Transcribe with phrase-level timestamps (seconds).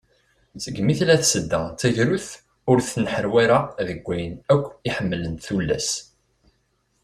[0.63, 2.27] Segmi tella Tasedda d tagrudt,
[2.69, 5.89] ur tenḥarwi ara deg wayen akk i ḥemmlent tullas.